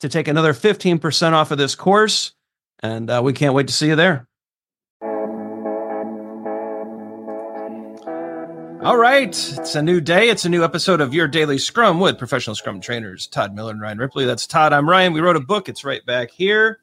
to 0.00 0.08
take 0.08 0.28
another 0.28 0.52
15% 0.52 1.32
off 1.32 1.50
of 1.50 1.58
this 1.58 1.74
course. 1.74 2.32
And 2.80 3.08
uh, 3.10 3.20
we 3.24 3.32
can't 3.32 3.54
wait 3.54 3.68
to 3.68 3.72
see 3.72 3.88
you 3.88 3.96
there. 3.96 4.28
All 8.82 8.96
right. 8.96 9.28
It's 9.28 9.74
a 9.74 9.82
new 9.82 10.00
day. 10.00 10.28
It's 10.28 10.44
a 10.44 10.48
new 10.48 10.62
episode 10.62 11.00
of 11.00 11.12
Your 11.12 11.26
Daily 11.26 11.58
Scrum 11.58 11.98
with 11.98 12.18
professional 12.18 12.54
Scrum 12.54 12.80
trainers 12.80 13.26
Todd 13.26 13.54
Miller 13.54 13.72
and 13.72 13.80
Ryan 13.80 13.98
Ripley. 13.98 14.26
That's 14.26 14.46
Todd. 14.46 14.72
I'm 14.72 14.88
Ryan. 14.88 15.12
We 15.12 15.20
wrote 15.20 15.36
a 15.36 15.40
book. 15.40 15.68
It's 15.68 15.84
right 15.84 16.04
back 16.06 16.30
here 16.30 16.78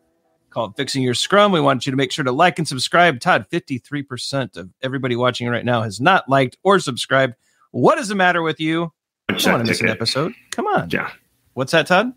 called 0.50 0.76
Fixing 0.76 1.02
Your 1.02 1.14
Scrum. 1.14 1.52
We 1.52 1.62
want 1.62 1.86
you 1.86 1.92
to 1.92 1.96
make 1.96 2.12
sure 2.12 2.26
to 2.26 2.32
like 2.32 2.60
and 2.60 2.68
subscribe. 2.68 3.20
Todd, 3.20 3.46
53% 3.52 4.58
of 4.58 4.70
everybody 4.82 5.16
watching 5.16 5.48
right 5.48 5.66
now 5.66 5.82
has 5.82 6.02
not 6.02 6.28
liked 6.28 6.58
or 6.64 6.80
subscribed. 6.80 7.36
What 7.72 7.98
is 7.98 8.08
the 8.08 8.16
matter 8.16 8.42
with 8.42 8.60
you? 8.60 8.92
I 9.30 9.34
don't 9.34 9.52
want 9.52 9.66
to 9.66 9.72
miss 9.72 9.82
an 9.82 9.90
episode. 9.90 10.34
Come 10.52 10.68
on. 10.68 10.90
Yeah. 10.92 11.12
What's 11.54 11.72
that, 11.72 11.88
Todd? 11.88 12.14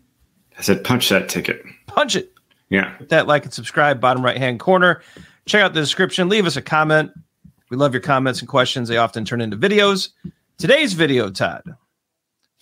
I 0.57 0.61
said, 0.61 0.83
punch 0.83 1.09
that 1.09 1.29
ticket. 1.29 1.63
Punch 1.87 2.15
it. 2.15 2.33
Yeah. 2.69 2.97
Hit 2.97 3.09
that 3.09 3.27
like 3.27 3.45
and 3.45 3.53
subscribe, 3.53 4.01
bottom 4.01 4.23
right 4.23 4.37
hand 4.37 4.59
corner. 4.59 5.01
Check 5.45 5.61
out 5.61 5.73
the 5.73 5.79
description. 5.79 6.29
Leave 6.29 6.45
us 6.45 6.57
a 6.57 6.61
comment. 6.61 7.11
We 7.69 7.77
love 7.77 7.93
your 7.93 8.01
comments 8.01 8.39
and 8.39 8.49
questions. 8.49 8.89
They 8.89 8.97
often 8.97 9.25
turn 9.25 9.41
into 9.41 9.57
videos. 9.57 10.09
Today's 10.57 10.93
video, 10.93 11.29
Todd. 11.29 11.63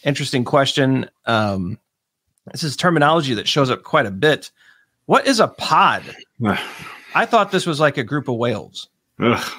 Interesting 0.03 0.43
question. 0.43 1.09
Um, 1.25 1.79
this 2.51 2.63
is 2.63 2.75
terminology 2.75 3.33
that 3.35 3.47
shows 3.47 3.69
up 3.69 3.83
quite 3.83 4.05
a 4.05 4.11
bit. 4.11 4.51
What 5.05 5.27
is 5.27 5.39
a 5.39 5.47
pod? 5.47 6.03
I 7.15 7.25
thought 7.25 7.51
this 7.51 7.65
was 7.65 7.79
like 7.79 7.97
a 7.97 8.03
group 8.03 8.27
of 8.27 8.35
whales. 8.35 8.89
Ugh. 9.19 9.51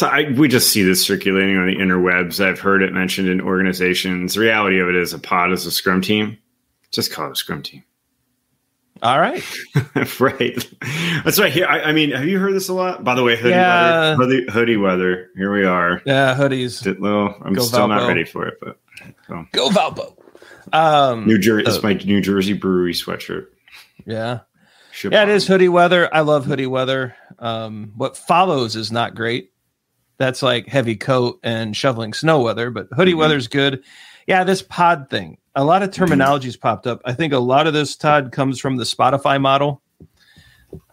So 0.00 0.06
I, 0.06 0.30
we 0.30 0.48
just 0.48 0.70
see 0.70 0.82
this 0.82 1.04
circulating 1.04 1.58
on 1.58 1.66
the 1.66 1.76
interwebs. 1.76 2.42
I've 2.42 2.58
heard 2.58 2.82
it 2.82 2.90
mentioned 2.90 3.28
in 3.28 3.38
organizations. 3.38 4.32
The 4.32 4.40
reality 4.40 4.80
of 4.80 4.88
it 4.88 4.94
is 4.94 5.12
a 5.12 5.18
pod 5.18 5.52
is 5.52 5.66
a 5.66 5.70
scrum 5.70 6.00
team. 6.00 6.38
Just 6.90 7.12
call 7.12 7.26
it 7.26 7.32
a 7.32 7.36
scrum 7.36 7.62
team. 7.62 7.84
All 9.02 9.20
right. 9.20 9.44
right. 10.18 10.68
That's 11.22 11.38
right 11.38 11.52
here. 11.52 11.66
I, 11.66 11.80
I, 11.82 11.92
mean, 11.92 12.12
have 12.12 12.24
you 12.24 12.38
heard 12.38 12.54
this 12.54 12.70
a 12.70 12.72
lot? 12.72 13.04
By 13.04 13.14
the 13.14 13.22
way, 13.22 13.36
hoodie 13.36 13.50
yeah. 13.50 14.16
weather. 14.16 14.24
Hoodie, 14.24 14.50
hoodie, 14.50 14.76
weather. 14.78 15.28
Here 15.36 15.52
we 15.52 15.66
are. 15.66 16.00
Yeah, 16.06 16.34
hoodies. 16.34 16.86
I'm 16.86 17.52
Go 17.52 17.60
still 17.60 17.80
Valpo. 17.80 17.88
not 17.90 18.08
ready 18.08 18.24
for 18.24 18.46
it, 18.46 18.54
but 18.58 18.78
so. 19.28 19.44
Go 19.52 19.68
Valpo. 19.68 20.16
Um, 20.72 21.26
New 21.26 21.36
Jersey. 21.36 21.66
Uh, 21.66 21.74
it's 21.74 21.82
my 21.82 21.92
New 21.92 22.22
Jersey 22.22 22.54
brewery 22.54 22.94
sweatshirt. 22.94 23.48
Yeah. 24.06 24.40
Ship 24.92 25.12
yeah, 25.12 25.24
on. 25.24 25.28
it 25.28 25.34
is 25.34 25.46
hoodie 25.46 25.68
weather. 25.68 26.08
I 26.10 26.20
love 26.20 26.46
hoodie 26.46 26.66
weather. 26.66 27.14
Um, 27.38 27.92
what 27.96 28.16
follows 28.16 28.76
is 28.76 28.90
not 28.90 29.14
great 29.14 29.50
that's 30.20 30.42
like 30.42 30.68
heavy 30.68 30.96
coat 30.96 31.40
and 31.42 31.74
shoveling 31.74 32.12
snow 32.12 32.42
weather, 32.42 32.70
but 32.70 32.88
hoodie 32.92 33.12
mm-hmm. 33.12 33.20
weather's 33.20 33.48
good. 33.48 33.82
Yeah, 34.26 34.44
this 34.44 34.60
pod 34.60 35.08
thing. 35.08 35.38
A 35.54 35.64
lot 35.64 35.82
of 35.82 35.90
terminologies 35.90 36.50
mm-hmm. 36.50 36.60
popped 36.60 36.86
up. 36.86 37.00
I 37.06 37.14
think 37.14 37.32
a 37.32 37.38
lot 37.38 37.66
of 37.66 37.72
this 37.72 37.96
Todd 37.96 38.30
comes 38.30 38.60
from 38.60 38.76
the 38.76 38.84
Spotify 38.84 39.40
model, 39.40 39.80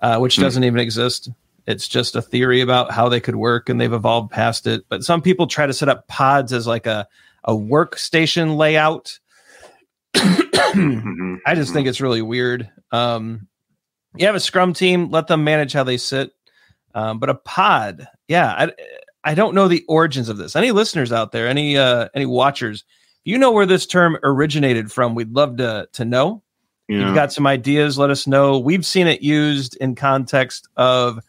uh, 0.01 0.17
which 0.19 0.35
mm-hmm. 0.35 0.43
doesn't 0.43 0.63
even 0.63 0.79
exist. 0.79 1.29
It's 1.67 1.89
just 1.89 2.15
a 2.15 2.21
theory 2.21 2.61
about 2.61 2.91
how 2.91 3.09
they 3.09 3.19
could 3.19 3.35
work, 3.35 3.67
and 3.67 3.81
they've 3.81 3.91
evolved 3.91 4.31
past 4.31 4.65
it. 4.65 4.85
But 4.87 5.03
some 5.03 5.21
people 5.21 5.45
try 5.45 5.67
to 5.67 5.73
set 5.73 5.89
up 5.89 6.07
pods 6.07 6.53
as 6.53 6.65
like 6.65 6.87
a 6.87 7.05
a 7.43 7.53
workstation 7.53 8.55
layout. 8.55 9.19
Mm-hmm. 10.15 11.35
I 11.45 11.53
just 11.53 11.73
think 11.73 11.83
mm-hmm. 11.83 11.89
it's 11.89 12.01
really 12.01 12.21
weird. 12.21 12.69
Um, 12.93 13.49
you 14.15 14.25
have 14.25 14.35
a 14.35 14.39
Scrum 14.39 14.73
team, 14.73 15.11
let 15.11 15.27
them 15.27 15.43
manage 15.43 15.73
how 15.73 15.83
they 15.83 15.97
sit. 15.97 16.31
Um, 16.95 17.19
but 17.19 17.29
a 17.29 17.35
pod, 17.35 18.07
yeah, 18.27 18.53
I, 18.57 18.71
I 19.23 19.33
don't 19.33 19.55
know 19.55 19.67
the 19.67 19.83
origins 19.87 20.29
of 20.29 20.37
this. 20.37 20.55
Any 20.55 20.71
listeners 20.71 21.11
out 21.11 21.31
there, 21.31 21.47
any 21.47 21.77
uh, 21.77 22.09
any 22.13 22.25
watchers, 22.25 22.83
if 23.25 23.31
you 23.31 23.37
know 23.37 23.51
where 23.51 23.65
this 23.65 23.85
term 23.85 24.17
originated 24.23 24.91
from, 24.91 25.15
we'd 25.15 25.33
love 25.33 25.57
to 25.57 25.89
to 25.93 26.05
know. 26.05 26.43
Yeah. 26.87 27.07
You've 27.07 27.15
got 27.15 27.33
some 27.33 27.45
ideas, 27.45 27.97
let 27.97 28.09
us 28.09 28.27
know. 28.27 28.57
We've 28.57 28.85
seen 28.85 29.07
it 29.07 29.21
used 29.21 29.75
in 29.77 29.95
context 29.95 30.69
of 30.77 31.19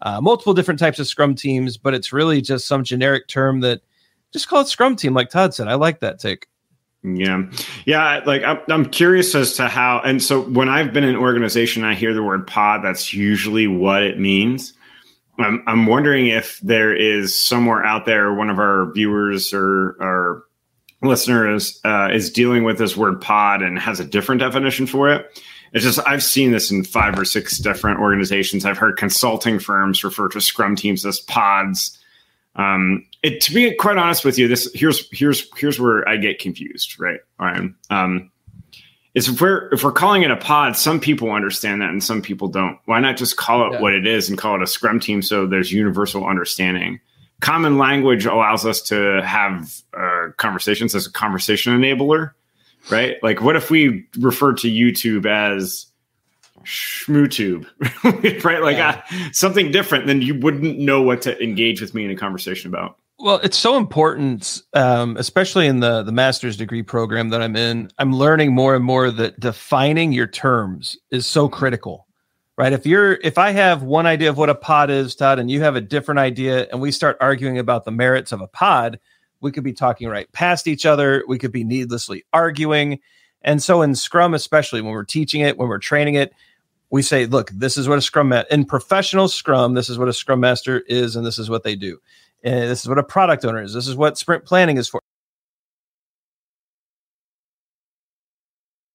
uh, 0.00 0.20
multiple 0.20 0.54
different 0.54 0.80
types 0.80 0.98
of 0.98 1.06
Scrum 1.06 1.34
teams, 1.34 1.76
but 1.76 1.92
it's 1.92 2.12
really 2.12 2.40
just 2.40 2.66
some 2.66 2.82
generic 2.82 3.28
term 3.28 3.60
that 3.60 3.82
just 4.32 4.48
call 4.48 4.62
it 4.62 4.68
Scrum 4.68 4.96
team, 4.96 5.12
like 5.12 5.28
Todd 5.28 5.52
said. 5.52 5.68
I 5.68 5.74
like 5.74 6.00
that 6.00 6.18
take. 6.18 6.46
Yeah. 7.02 7.44
Yeah. 7.84 8.22
Like 8.24 8.42
I'm, 8.42 8.60
I'm 8.68 8.86
curious 8.86 9.34
as 9.34 9.54
to 9.54 9.68
how, 9.68 10.00
and 10.02 10.22
so 10.22 10.42
when 10.42 10.68
I've 10.68 10.92
been 10.92 11.04
in 11.04 11.10
an 11.10 11.16
organization, 11.16 11.84
I 11.84 11.94
hear 11.94 12.14
the 12.14 12.22
word 12.22 12.46
pod, 12.46 12.82
that's 12.82 13.12
usually 13.12 13.66
what 13.66 14.02
it 14.02 14.18
means. 14.18 14.72
I'm, 15.44 15.62
I'm 15.66 15.86
wondering 15.86 16.26
if 16.26 16.58
there 16.60 16.94
is 16.94 17.38
somewhere 17.38 17.84
out 17.84 18.06
there, 18.06 18.32
one 18.34 18.50
of 18.50 18.58
our 18.58 18.92
viewers 18.92 19.52
or 19.52 19.96
our 20.00 20.44
listeners 21.02 21.80
uh, 21.84 22.08
is 22.12 22.30
dealing 22.30 22.64
with 22.64 22.78
this 22.78 22.96
word 22.96 23.20
pod 23.20 23.62
and 23.62 23.78
has 23.78 24.00
a 24.00 24.04
different 24.04 24.40
definition 24.40 24.86
for 24.86 25.10
it. 25.10 25.42
It's 25.72 25.84
just 25.84 25.98
I've 26.06 26.22
seen 26.22 26.52
this 26.52 26.70
in 26.70 26.84
five 26.84 27.18
or 27.18 27.24
six 27.24 27.58
different 27.58 28.00
organizations. 28.00 28.64
I've 28.64 28.78
heard 28.78 28.98
consulting 28.98 29.58
firms 29.58 30.04
refer 30.04 30.28
to 30.28 30.40
Scrum 30.40 30.76
teams 30.76 31.04
as 31.06 31.20
pods. 31.20 31.98
Um, 32.56 33.06
it, 33.22 33.40
to 33.42 33.54
be 33.54 33.74
quite 33.74 33.96
honest 33.96 34.24
with 34.24 34.38
you, 34.38 34.48
this 34.48 34.70
here's 34.74 35.08
here's 35.10 35.48
here's 35.56 35.80
where 35.80 36.06
I 36.06 36.18
get 36.18 36.38
confused, 36.38 37.00
right? 37.00 37.20
Ryan. 37.40 37.74
Um, 37.88 38.30
is 39.14 39.28
if 39.28 39.40
we're 39.40 39.68
if 39.72 39.84
we're 39.84 39.92
calling 39.92 40.22
it 40.22 40.30
a 40.30 40.36
pod, 40.36 40.76
some 40.76 41.00
people 41.00 41.30
understand 41.30 41.82
that 41.82 41.90
and 41.90 42.02
some 42.02 42.22
people 42.22 42.48
don't. 42.48 42.78
Why 42.86 43.00
not 43.00 43.16
just 43.16 43.36
call 43.36 43.66
it 43.66 43.74
yeah. 43.74 43.80
what 43.80 43.92
it 43.92 44.06
is 44.06 44.28
and 44.28 44.38
call 44.38 44.56
it 44.56 44.62
a 44.62 44.66
scrum 44.66 45.00
team 45.00 45.22
so 45.22 45.46
there's 45.46 45.72
universal 45.72 46.26
understanding? 46.26 47.00
Common 47.40 47.76
language 47.76 48.24
allows 48.24 48.64
us 48.64 48.80
to 48.82 49.20
have 49.24 49.74
uh, 49.96 50.28
conversations 50.36 50.94
as 50.94 51.06
a 51.06 51.12
conversation 51.12 51.76
enabler, 51.76 52.30
right? 52.90 53.16
Like, 53.22 53.40
what 53.40 53.56
if 53.56 53.70
we 53.70 54.06
refer 54.16 54.54
to 54.54 54.70
YouTube 54.70 55.26
as 55.26 55.86
schmootube, 56.64 57.66
right? 58.44 58.62
Like 58.62 58.76
yeah. 58.76 59.02
uh, 59.10 59.30
something 59.32 59.72
different, 59.72 60.06
then 60.06 60.22
you 60.22 60.38
wouldn't 60.38 60.78
know 60.78 61.02
what 61.02 61.22
to 61.22 61.42
engage 61.42 61.80
with 61.80 61.94
me 61.94 62.04
in 62.04 62.10
a 62.10 62.16
conversation 62.16 62.72
about. 62.72 62.96
Well, 63.22 63.38
it's 63.44 63.56
so 63.56 63.76
important, 63.76 64.62
um, 64.74 65.16
especially 65.16 65.68
in 65.68 65.78
the 65.78 66.02
the 66.02 66.10
master's 66.10 66.56
degree 66.56 66.82
program 66.82 67.28
that 67.28 67.40
I'm 67.40 67.54
in. 67.54 67.88
I'm 67.96 68.12
learning 68.12 68.52
more 68.52 68.74
and 68.74 68.84
more 68.84 69.12
that 69.12 69.38
defining 69.38 70.10
your 70.10 70.26
terms 70.26 70.98
is 71.12 71.24
so 71.24 71.48
critical, 71.48 72.08
right? 72.58 72.72
If 72.72 72.84
you're 72.84 73.12
if 73.12 73.38
I 73.38 73.52
have 73.52 73.84
one 73.84 74.06
idea 74.06 74.28
of 74.28 74.38
what 74.38 74.50
a 74.50 74.56
pod 74.56 74.90
is, 74.90 75.14
Todd, 75.14 75.38
and 75.38 75.48
you 75.48 75.60
have 75.60 75.76
a 75.76 75.80
different 75.80 76.18
idea, 76.18 76.66
and 76.72 76.80
we 76.80 76.90
start 76.90 77.16
arguing 77.20 77.58
about 77.58 77.84
the 77.84 77.92
merits 77.92 78.32
of 78.32 78.40
a 78.40 78.48
pod, 78.48 78.98
we 79.40 79.52
could 79.52 79.62
be 79.62 79.72
talking 79.72 80.08
right 80.08 80.30
past 80.32 80.66
each 80.66 80.84
other. 80.84 81.22
We 81.28 81.38
could 81.38 81.52
be 81.52 81.62
needlessly 81.62 82.24
arguing. 82.32 82.98
And 83.42 83.62
so 83.62 83.82
in 83.82 83.94
Scrum, 83.94 84.34
especially 84.34 84.80
when 84.80 84.90
we're 84.90 85.04
teaching 85.04 85.42
it, 85.42 85.58
when 85.58 85.68
we're 85.68 85.78
training 85.78 86.16
it, 86.16 86.32
we 86.92 87.00
say, 87.00 87.24
look, 87.24 87.50
this 87.50 87.78
is 87.78 87.88
what 87.88 87.96
a 87.96 88.02
scrum 88.02 88.28
ma- 88.28 88.44
in 88.50 88.66
professional 88.66 89.26
scrum, 89.26 89.72
this 89.72 89.88
is 89.88 89.98
what 89.98 90.08
a 90.08 90.12
scrum 90.12 90.40
master 90.40 90.80
is, 90.86 91.16
and 91.16 91.24
this 91.24 91.38
is 91.38 91.48
what 91.48 91.64
they 91.64 91.74
do. 91.74 91.98
And 92.44 92.70
this 92.70 92.82
is 92.82 92.88
what 92.88 92.98
a 92.98 93.02
product 93.02 93.46
owner 93.46 93.62
is. 93.62 93.72
This 93.72 93.88
is 93.88 93.96
what 93.96 94.18
sprint 94.18 94.44
planning 94.44 94.76
is 94.76 94.88
for. 94.88 95.00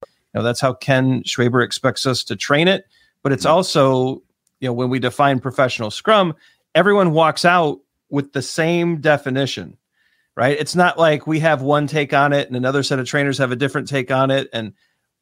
You 0.03 0.09
know, 0.35 0.43
that's 0.43 0.61
how 0.61 0.73
Ken 0.73 1.23
Schwaber 1.23 1.65
expects 1.65 2.05
us 2.05 2.23
to 2.25 2.35
train 2.35 2.67
it. 2.67 2.85
But 3.23 3.31
it's 3.31 3.45
mm-hmm. 3.45 3.55
also, 3.55 4.21
you 4.59 4.69
know, 4.69 4.73
when 4.73 4.91
we 4.91 4.99
define 4.99 5.39
professional 5.39 5.89
scrum, 5.89 6.35
everyone 6.75 7.13
walks 7.13 7.45
out 7.45 7.79
with 8.11 8.31
the 8.31 8.43
same 8.43 9.01
definition, 9.01 9.75
right? 10.35 10.55
It's 10.59 10.75
not 10.75 10.99
like 10.99 11.25
we 11.25 11.39
have 11.39 11.63
one 11.63 11.87
take 11.87 12.13
on 12.13 12.31
it 12.31 12.47
and 12.47 12.55
another 12.55 12.83
set 12.83 12.99
of 12.99 13.07
trainers 13.07 13.39
have 13.39 13.51
a 13.51 13.55
different 13.55 13.87
take 13.87 14.11
on 14.11 14.29
it. 14.29 14.49
And 14.53 14.73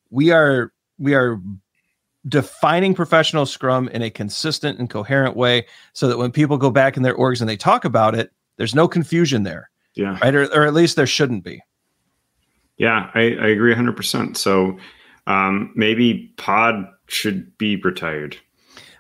we 0.10 0.32
are 0.32 0.74
we 0.98 1.14
are 1.14 1.40
defining 2.28 2.94
professional 2.94 3.46
scrum 3.46 3.88
in 3.90 4.02
a 4.02 4.10
consistent 4.10 4.80
and 4.80 4.90
coherent 4.90 5.36
way 5.36 5.66
so 5.94 6.08
that 6.08 6.18
when 6.18 6.32
people 6.32 6.58
go 6.58 6.70
back 6.70 6.98
in 6.98 7.04
their 7.04 7.16
orgs 7.16 7.40
and 7.40 7.50
they 7.50 7.58
talk 7.58 7.86
about 7.86 8.16
it, 8.16 8.32
there's 8.58 8.76
no 8.76 8.88
confusion 8.88 9.44
there. 9.44 9.70
Yeah. 9.96 10.18
Right. 10.22 10.36
Or, 10.36 10.44
or 10.54 10.66
at 10.66 10.74
least 10.74 10.96
there 10.96 11.08
shouldn't 11.08 11.44
be. 11.44 11.62
Yeah, 12.78 13.10
I, 13.14 13.22
I 13.22 13.48
agree 13.48 13.74
100%. 13.74 14.36
So 14.36 14.78
um, 15.28 15.72
maybe 15.76 16.34
pod 16.38 16.88
should 17.08 17.58
be 17.58 17.78
retired. 17.78 18.38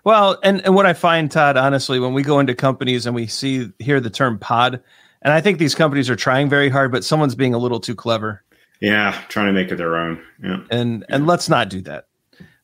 Well, 0.04 0.40
and, 0.44 0.62
and 0.64 0.76
what 0.76 0.86
I 0.86 0.94
find, 0.94 1.32
Todd, 1.32 1.58
honestly, 1.58 2.00
when 2.00 2.14
we 2.14 2.22
go 2.22 2.40
into 2.40 2.54
companies 2.54 3.06
and 3.06 3.16
we 3.16 3.28
see, 3.28 3.72
hear 3.80 4.00
the 4.00 4.12
term 4.12 4.38
pod, 4.38 4.82
and 5.24 5.34
I 5.34 5.42
think 5.42 5.58
these 5.58 5.74
companies 5.74 6.10
are 6.10 6.16
trying 6.16 6.48
very 6.48 6.70
hard, 6.70 6.92
but 6.92 7.04
someone's 7.04 7.34
being 7.34 7.56
a 7.56 7.58
little 7.58 7.80
too 7.80 7.96
clever. 7.96 8.44
Yeah, 8.80 9.20
trying 9.30 9.48
to 9.48 9.54
make 9.54 9.72
it 9.72 9.78
their 9.78 9.96
own. 9.96 10.22
Yeah. 10.44 10.60
And 10.70 11.06
and 11.10 11.26
let's 11.26 11.50
not 11.50 11.70
do 11.70 11.82
that. 11.82 12.08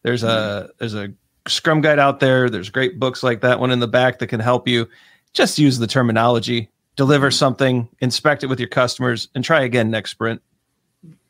There's 0.04 0.24
a 0.24 0.28
mm-hmm. 0.28 0.72
there's 0.80 0.96
a 0.96 1.14
Scrum 1.48 1.82
guide 1.82 2.00
out 2.00 2.20
there. 2.20 2.50
There's 2.50 2.70
great 2.70 3.00
books 3.00 3.24
like 3.24 3.42
that 3.42 3.60
one 3.60 3.72
in 3.72 3.80
the 3.80 3.88
back 3.88 4.20
that 4.20 4.28
can 4.28 4.40
help 4.40 4.68
you. 4.68 4.88
Just 5.34 5.58
use 5.58 5.80
the 5.80 5.88
terminology, 5.88 6.70
deliver 6.96 7.28
mm-hmm. 7.28 7.34
something, 7.34 7.90
inspect 8.00 8.44
it 8.44 8.48
with 8.48 8.60
your 8.60 8.70
customers, 8.70 9.28
and 9.34 9.44
try 9.44 9.62
again 9.62 9.90
next 9.90 10.12
sprint. 10.12 10.42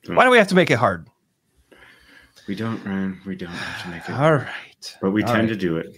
Why 0.08 0.26
do 0.26 0.32
we 0.32 0.38
have 0.38 0.48
to 0.50 0.56
make 0.56 0.72
it 0.72 0.78
hard? 0.78 1.08
We 2.48 2.56
don't, 2.56 2.84
Ryan. 2.84 3.22
We 3.26 3.36
don't 3.36 3.50
have 3.50 3.84
to 3.84 3.90
make 3.90 4.10
it. 4.10 4.14
All 4.14 4.34
right. 4.34 4.98
But 5.02 5.12
we 5.12 5.24
All 5.24 5.34
tend 5.34 5.50
right. 5.50 5.54
to 5.54 5.56
do 5.56 5.78
it. 5.78 5.96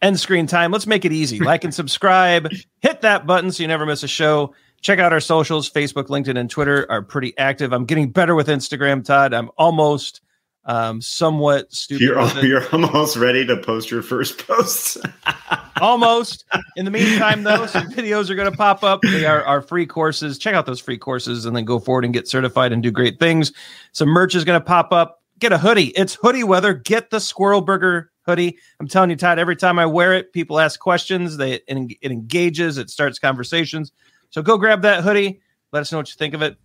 End 0.00 0.18
screen 0.18 0.46
time. 0.46 0.70
Let's 0.70 0.86
make 0.86 1.04
it 1.04 1.12
easy. 1.12 1.40
Like 1.40 1.64
and 1.64 1.74
subscribe. 1.74 2.48
Hit 2.80 3.00
that 3.00 3.26
button 3.26 3.50
so 3.50 3.62
you 3.62 3.66
never 3.66 3.84
miss 3.84 4.04
a 4.04 4.08
show. 4.08 4.54
Check 4.80 5.00
out 5.00 5.12
our 5.12 5.20
socials. 5.20 5.68
Facebook, 5.68 6.06
LinkedIn, 6.06 6.38
and 6.38 6.48
Twitter 6.48 6.86
are 6.88 7.02
pretty 7.02 7.36
active. 7.36 7.72
I'm 7.72 7.84
getting 7.84 8.10
better 8.10 8.36
with 8.36 8.46
Instagram, 8.46 9.04
Todd. 9.04 9.34
I'm 9.34 9.50
almost 9.58 10.20
um, 10.64 11.00
somewhat 11.00 11.72
stupid. 11.72 12.02
You're, 12.02 12.44
you're 12.44 12.68
almost 12.70 13.16
ready 13.16 13.46
to 13.46 13.56
post 13.56 13.90
your 13.90 14.02
first 14.02 14.46
post. 14.46 14.98
almost. 15.80 16.44
In 16.76 16.84
the 16.84 16.90
meantime, 16.90 17.42
though, 17.42 17.66
some 17.66 17.90
videos 17.90 18.30
are 18.30 18.34
going 18.34 18.50
to 18.50 18.56
pop 18.56 18.84
up. 18.84 19.00
They 19.02 19.24
are 19.24 19.42
our 19.44 19.62
free 19.62 19.86
courses. 19.86 20.38
Check 20.38 20.54
out 20.54 20.66
those 20.66 20.80
free 20.80 20.98
courses 20.98 21.44
and 21.44 21.56
then 21.56 21.64
go 21.64 21.78
forward 21.78 22.04
and 22.04 22.12
get 22.12 22.28
certified 22.28 22.72
and 22.72 22.82
do 22.82 22.90
great 22.90 23.18
things. 23.18 23.52
Some 23.92 24.08
merch 24.08 24.34
is 24.34 24.44
going 24.44 24.60
to 24.60 24.64
pop 24.64 24.92
up. 24.92 25.22
Get 25.38 25.52
a 25.52 25.58
hoodie. 25.58 25.88
It's 25.88 26.14
hoodie 26.14 26.44
weather. 26.44 26.74
Get 26.74 27.10
the 27.10 27.20
Squirrel 27.20 27.60
Burger 27.60 28.10
hoodie. 28.28 28.58
I'm 28.78 28.88
telling 28.88 29.10
you, 29.10 29.16
Todd, 29.16 29.38
every 29.38 29.56
time 29.56 29.78
I 29.78 29.86
wear 29.86 30.12
it, 30.12 30.32
people 30.32 30.60
ask 30.60 30.78
questions. 30.78 31.36
They 31.36 31.54
it, 31.54 31.64
it 31.66 32.12
engages, 32.12 32.76
it 32.76 32.90
starts 32.90 33.18
conversations. 33.18 33.92
So 34.30 34.42
go 34.42 34.58
grab 34.58 34.82
that 34.82 35.02
hoodie. 35.02 35.40
Let 35.72 35.80
us 35.80 35.92
know 35.92 35.98
what 35.98 36.08
you 36.08 36.16
think 36.16 36.34
of 36.34 36.42
it. 36.42 36.56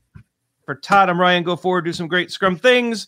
For 0.66 0.76
Todd, 0.76 1.10
I'm 1.10 1.20
Ryan. 1.20 1.44
Go 1.44 1.56
forward, 1.56 1.86
do 1.86 1.94
some 1.94 2.08
great 2.08 2.32
scrum 2.32 2.58
things. 2.58 3.08